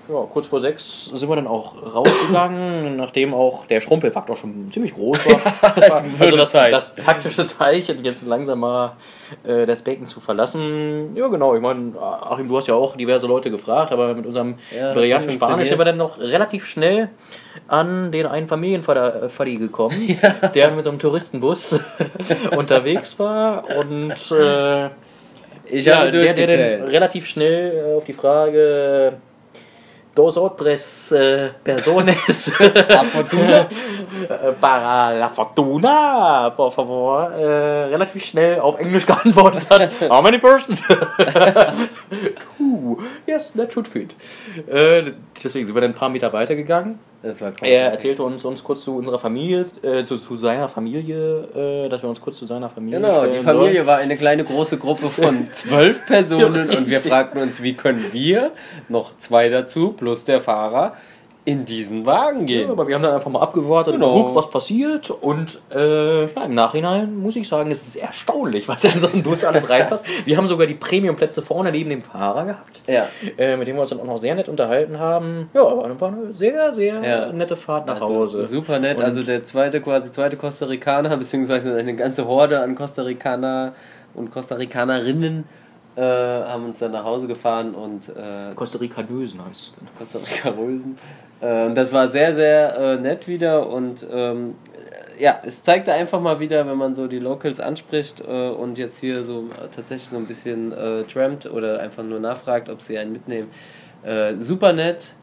[0.10, 4.94] ja, kurz vor sechs sind wir dann auch rausgegangen, nachdem auch der Schrumpelfaktor schon ziemlich
[4.94, 5.40] groß war.
[5.76, 8.94] Das war also das, das taktische Teilchen, jetzt langsam mal
[9.44, 11.16] äh, das Becken zu verlassen.
[11.16, 11.56] Ja, genau.
[11.56, 15.32] Ich meine, Achim, du hast ja auch diverse Leute gefragt, aber mit unserem Ja, brillanten
[15.32, 17.10] Spanisch sind wir dann noch relativ schnell
[17.68, 20.20] an den einen Familienvater Faddy gekommen,
[20.56, 21.80] der mit so einem Touristenbus
[22.58, 24.86] unterwegs war und äh,
[25.66, 29.18] Ich ja, habe der, der dann relativ schnell äh, auf die Frage
[30.16, 32.52] dos o tres äh, persones
[33.14, 33.62] Fortuna?
[33.62, 33.68] äh,
[34.60, 39.92] para la fortuna, por favor, äh, relativ schnell auf Englisch geantwortet hat.
[40.10, 40.82] How many persons?
[42.58, 42.98] Two.
[43.26, 44.16] Yes, that should fit.
[44.68, 45.12] Äh,
[45.44, 47.00] deswegen sind wir dann ein paar Meter weitergegangen.
[47.62, 52.02] Er erzählte uns, uns kurz zu unserer Familie, äh, zu, zu seiner Familie, äh, dass
[52.02, 53.88] wir uns kurz zu seiner Familie Genau, die Familie sollen.
[53.88, 58.52] war eine kleine große Gruppe von zwölf Personen und wir fragten uns, wie können wir,
[58.88, 60.94] noch zwei dazu, plus der Fahrer,
[61.50, 62.70] in diesen Wagen Ja, gehen.
[62.72, 64.10] aber wir haben dann einfach mal abgewartet Genau.
[64.12, 65.10] und geguckt, was passiert.
[65.10, 69.24] Und äh, ja, im Nachhinein muss ich sagen, es ist erstaunlich, was in so einen
[69.24, 70.06] Bus alles reinpasst.
[70.26, 73.08] Wir haben sogar die Premiumplätze vorne neben dem Fahrer gehabt, Ja,
[73.38, 75.50] äh, mit dem wir uns dann auch noch sehr nett unterhalten haben.
[75.54, 77.32] Ja, aber war eine sehr, sehr Ja.
[77.34, 78.44] nette Fahrt nach also Hause.
[78.44, 79.00] super nett.
[79.00, 83.74] Und- Also der zweite quasi zweite Costa Ricaner, beziehungsweise eine ganze Horde an Costa Ricaner
[84.14, 85.46] und Costa Ricanerinnen
[85.96, 89.88] äh, haben uns dann nach Hause gefahren und äh, Costa Ricanösen heißt es dann.
[89.98, 90.96] Costa Rica Rösen.
[91.42, 94.56] Äh, das war sehr, sehr äh, nett wieder und ähm,
[95.20, 99.00] ja, es zeigte einfach mal wieder, wenn man so die Locals anspricht äh, und jetzt
[99.00, 102.98] hier so äh, tatsächlich so ein bisschen äh, trampt oder einfach nur nachfragt, ob sie
[102.98, 103.50] einen mitnehmen.
[104.04, 105.16] Äh, super nett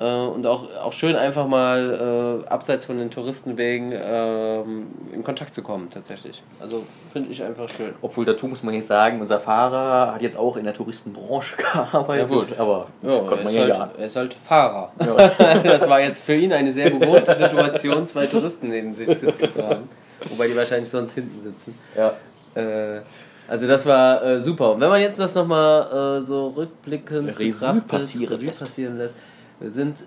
[0.00, 5.54] äh, und auch, auch schön einfach mal äh, abseits von den Touristenwegen ähm, in Kontakt
[5.54, 6.42] zu kommen tatsächlich.
[6.60, 7.94] Also finde ich einfach schön.
[8.00, 12.30] Obwohl dazu muss man jetzt sagen, unser Fahrer hat jetzt auch in der Touristenbranche gearbeitet.
[12.30, 12.58] Ja, gut.
[12.58, 14.92] aber Ja, er, man ist ja halt, er ist halt Fahrer.
[15.64, 19.66] das war jetzt für ihn eine sehr gewohnte Situation, zwei Touristen neben sich sitzen zu
[19.66, 19.88] haben.
[20.24, 21.78] Wobei die wahrscheinlich sonst hinten sitzen.
[21.96, 22.12] Ja.
[22.54, 23.00] Äh,
[23.48, 24.72] also das war äh, super.
[24.72, 29.14] Und wenn man jetzt das nochmal äh, so rückblickend Revue betrachtet, passieren Revue passieren lässt,
[29.60, 30.04] wir sind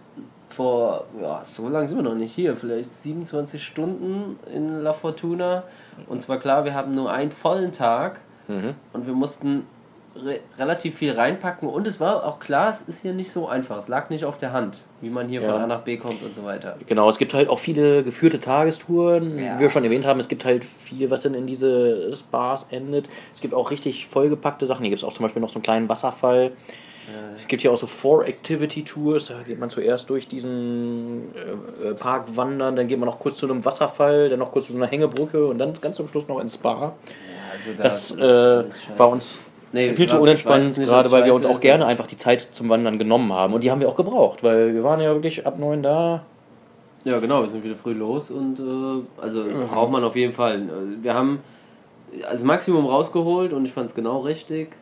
[0.49, 5.63] vor, ja, so lange sind wir noch nicht hier, vielleicht 27 Stunden in La Fortuna.
[6.07, 8.73] Und zwar klar, wir haben nur einen vollen Tag Mhm.
[8.91, 9.65] und wir mussten
[10.25, 13.77] re relativ viel reinpacken und es war auch klar, es ist hier nicht so einfach.
[13.77, 15.53] Es lag nicht auf der Hand, wie man hier Ja.
[15.53, 16.75] von A nach B kommt und so weiter.
[16.85, 19.39] Genau, es gibt halt auch viele geführte Tagestouren.
[19.39, 19.55] Ja.
[19.55, 23.07] Wie wir schon erwähnt haben, es gibt halt viel, was dann in diese Spas endet.
[23.31, 24.81] Es gibt auch richtig vollgepackte Sachen.
[24.81, 26.51] Hier gibt es auch zum Beispiel noch so einen kleinen Wasserfall.
[27.35, 29.27] Es gibt hier auch so Four-Activity-Tours.
[29.27, 33.39] Da geht man zuerst durch diesen äh, äh, Park wandern, dann geht man noch kurz
[33.39, 36.39] zu einem Wasserfall, dann noch kurz zu einer Hängebrücke und dann ganz zum Schluss noch
[36.39, 36.93] ins Spa.
[37.51, 38.63] Also da Das äh,
[38.97, 39.39] war uns
[39.73, 42.67] Nee, viel zu unentspannt, nicht, gerade weil wir uns auch gerne einfach die Zeit zum
[42.67, 43.53] Wandern genommen haben.
[43.53, 46.23] Und die haben wir auch gebraucht, weil wir waren ja wirklich ab neun da.
[47.05, 50.61] Ja, genau, wir sind wieder früh los und äh, also braucht man auf jeden Fall.
[51.01, 51.39] Wir haben
[52.21, 54.75] das Maximum rausgeholt und ich fand es genau richtig,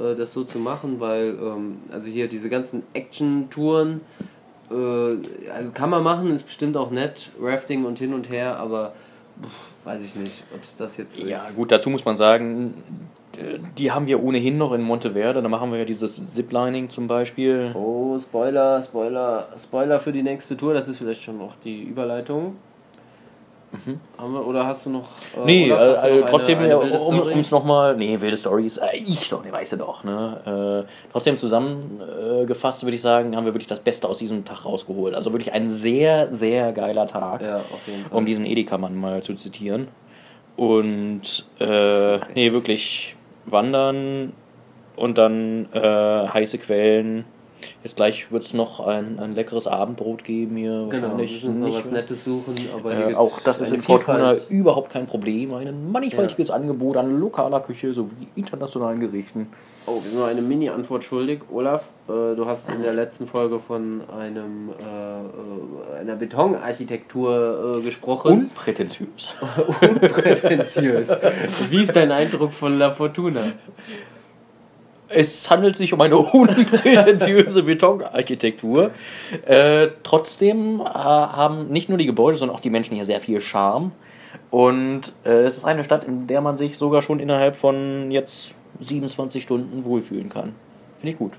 [0.00, 4.00] äh, das so zu machen, weil ähm, also hier diese ganzen Action-Touren,
[4.70, 8.92] äh, also kann man machen, ist bestimmt auch nett, Rafting und hin und her, aber
[9.42, 11.56] pff, weiß ich nicht, ob es das jetzt Ja, ist.
[11.56, 12.74] gut, dazu muss man sagen,
[13.78, 15.40] die haben wir ohnehin noch in Monteverde.
[15.40, 17.70] Da machen wir ja dieses Ziplining zum Beispiel.
[17.74, 22.56] Oh, Spoiler, Spoiler, Spoiler für die nächste Tour, das ist vielleicht schon noch die Überleitung.
[24.18, 25.06] Haben wir, oder hast du noch.
[25.36, 28.96] Äh, Nee, äh, noch trotzdem, eine, eine äh, um es nochmal, nee, wilde Stories, äh,
[28.96, 30.84] ich doch, der weiß ja doch, ne?
[30.86, 34.64] Äh, trotzdem zusammengefasst äh, würde ich sagen, haben wir wirklich das Beste aus diesem Tag
[34.64, 35.14] rausgeholt.
[35.14, 37.60] Also wirklich ein sehr, sehr geiler Tag, Ja,
[38.10, 39.88] um diesen Edeka-Mann mal zu zitieren.
[40.56, 44.32] Und, äh, nee, wirklich wandern
[44.96, 47.24] und dann äh, heiße Quellen.
[47.82, 50.70] Jetzt gleich wird es noch ein, ein leckeres Abendbrot geben hier.
[50.70, 52.00] genau, wir Wahrscheinlich müssen nicht was mehr.
[52.02, 55.54] Nettes suchen, aber hier Äh, auch das ist in Fortuna überhaupt kein Problem.
[55.54, 59.48] Ein mannigfaltiges Angebot an lokaler Küche sowie internationalen Gerichten.
[59.86, 61.40] Oh, wir sind noch eine Mini-Antwort schuldig.
[61.50, 67.82] Olaf, äh, du hast in der letzten Folge von einem, äh, äh, einer Betonarchitektur äh,
[67.82, 68.30] gesprochen.
[68.30, 69.32] Unprätentiös.
[69.80, 71.10] Unprätentiös.
[71.70, 73.40] Wie ist dein Eindruck von La Fortuna?
[75.12, 78.90] Es handelt sich um eine unprätentiöse Betonarchitektur.
[79.46, 83.40] Äh, trotzdem äh, haben nicht nur die Gebäude, sondern auch die Menschen hier sehr viel
[83.40, 83.92] Charme.
[84.50, 88.54] Und äh, es ist eine Stadt, in der man sich sogar schon innerhalb von jetzt
[88.80, 90.54] 27 Stunden wohlfühlen kann.
[90.98, 91.32] Finde ich gut.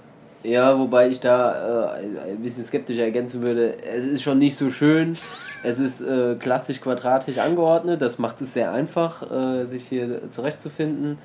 [0.44, 3.76] Ja, wobei ich da äh, ein bisschen skeptisch ergänzen würde.
[3.84, 5.18] Es ist schon nicht so schön.
[5.64, 8.02] Es ist äh, klassisch quadratisch angeordnet.
[8.02, 11.20] Das macht es sehr einfach, äh, sich hier zurechtzufinden.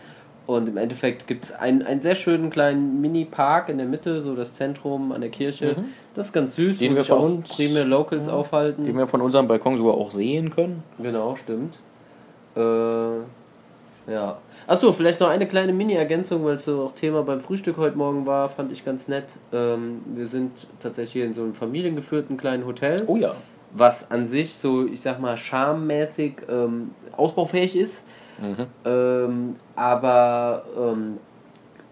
[0.47, 4.37] Und im Endeffekt gibt es einen, einen sehr schönen kleinen Mini-Park in der Mitte, so
[4.37, 5.75] das Zentrum an der Kirche.
[6.15, 6.79] Das ist ganz süß.
[6.79, 8.85] Den wir von uns- primär Locals aufhalten.
[8.87, 10.85] Den wir von unserem Balkon sogar auch sehen können.
[11.01, 11.79] Genau, stimmt.
[12.57, 12.61] Äh,
[14.13, 14.39] ja.
[14.69, 18.27] Achso, vielleicht noch eine kleine Mini-Ergänzung, weil es so auch Thema beim Frühstück heute Morgen
[18.27, 19.37] war, fand ich ganz nett.
[19.53, 23.35] Ähm, wir sind tatsächlich hier in so einem familiengeführten kleinen Hotel, Oh ja.
[23.73, 28.05] was an sich so, ich sag mal, charmmäßig ähm, ausbaufähig ist.
[28.85, 31.19] Ähm, aber ähm,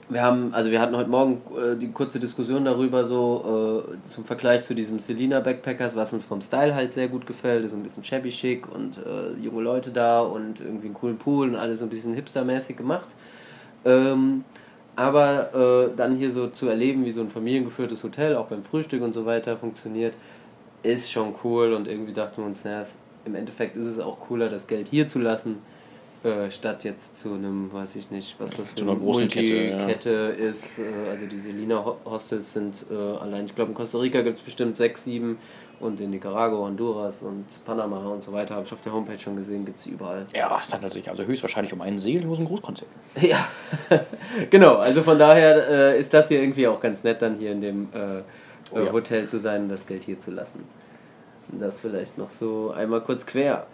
[0.09, 4.25] wir haben, also wir hatten heute Morgen äh, die kurze Diskussion darüber, so äh, zum
[4.25, 7.77] Vergleich zu diesem Selina Backpackers, was uns vom Style halt sehr gut gefällt, ist so
[7.77, 11.57] ein bisschen shabby chic und äh, junge Leute da und irgendwie einen coolen Pool und
[11.57, 13.09] alles so ein bisschen hipstermäßig gemacht.
[13.85, 14.45] Ähm,
[14.97, 19.03] aber äh, dann hier so zu erleben, wie so ein familiengeführtes Hotel auch beim Frühstück
[19.03, 20.15] und so weiter funktioniert,
[20.83, 22.83] ist schon cool und irgendwie dachten wir uns, naja,
[23.25, 25.57] im Endeffekt ist es auch cooler, das Geld hier zu lassen,
[26.25, 29.77] äh, statt jetzt zu einem, weiß ich nicht, was das für eine großen Kette, ja.
[29.77, 30.79] Multikette ist.
[30.79, 34.39] Äh, also die Selina Ho- Hostels sind äh, allein, ich glaube in Costa Rica gibt
[34.39, 35.39] es bestimmt sechs, sieben
[35.81, 39.37] und in Nicaragua, Honduras und Panama und so weiter, habe ich auf der Homepage schon
[39.37, 40.25] gesehen, gibt es überall.
[40.35, 42.89] Ja, es handelt sich also höchstwahrscheinlich um einen seelenlosen Großkonzert.
[43.21, 43.47] Ja,
[44.51, 44.77] genau.
[44.77, 47.89] Also von daher äh, ist das hier irgendwie auch ganz nett, dann hier in dem
[47.93, 48.23] äh,
[48.73, 48.93] Oh ja.
[48.93, 50.65] Hotel zu sein und das Geld hier zu lassen.
[51.53, 53.67] Und Das vielleicht noch so einmal kurz quer.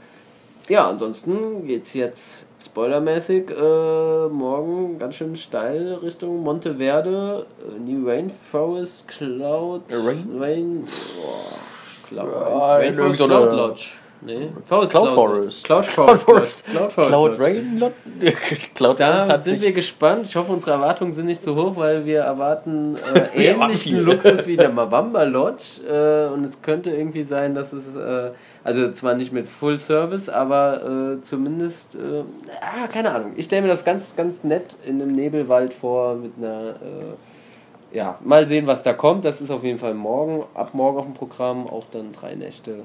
[0.71, 9.09] Ja, ansonsten geht's jetzt spoilermäßig äh, morgen ganz schön steil Richtung Monteverde, äh, New Rainforest,
[9.09, 10.37] Cloud, Rain?
[10.39, 10.85] Rain,
[11.17, 14.00] boah, Cloud, Rainforest Cloud Lodge.
[14.23, 15.65] Nee, Forest Cloud Forest.
[15.65, 16.25] Cloud Cloud Forest.
[16.25, 16.65] Forest.
[16.67, 17.11] Cloud Forest.
[17.11, 17.43] Cloud Lodge.
[17.43, 17.83] Rain?
[18.75, 20.27] Cloud Da sind wir gespannt.
[20.27, 22.97] Ich hoffe, unsere Erwartungen sind nicht zu hoch, weil wir erwarten
[23.35, 24.01] äh, ähnlichen.
[24.01, 25.81] Luxus wie der Mabamba Lodge.
[25.89, 28.31] Äh, und es könnte irgendwie sein, dass es, äh,
[28.63, 32.23] also zwar nicht mit Full Service, aber äh, zumindest, äh,
[32.61, 33.33] ah, keine Ahnung.
[33.37, 38.19] Ich stelle mir das ganz, ganz nett in einem Nebelwald vor mit einer, äh, ja,
[38.23, 39.25] mal sehen, was da kommt.
[39.25, 42.83] Das ist auf jeden Fall morgen, ab morgen auf dem Programm, auch dann drei Nächte.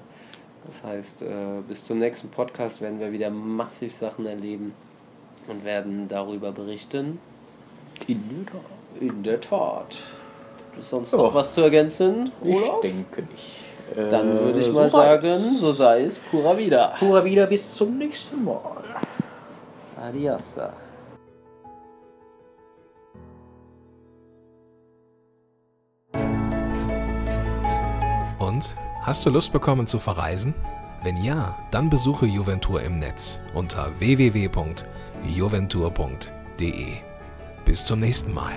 [0.67, 4.73] Das heißt, äh, bis zum nächsten Podcast werden wir wieder massig Sachen erleben
[5.47, 7.19] und werden darüber berichten.
[8.07, 8.61] In der Tat.
[8.99, 9.99] In der Tat.
[10.71, 11.17] Gibt es sonst Ja.
[11.19, 12.31] noch was zu ergänzen?
[12.43, 12.81] Ich Olaf?
[12.81, 14.09] denke nicht.
[14.09, 15.59] Dann Äh, würde ich so mal sagen, es.
[15.59, 16.95] so sei es, pura vida.
[16.97, 18.59] Pura wieder bis zum nächsten Mal.
[20.01, 20.57] Adios.
[29.05, 30.53] Hast du Lust bekommen zu verreisen?
[31.03, 36.87] Wenn ja, dann besuche Juventur im Netz unter www.juventur.de.
[37.63, 38.55] Bis zum nächsten Mal.